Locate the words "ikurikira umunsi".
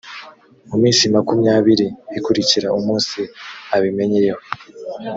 2.17-3.19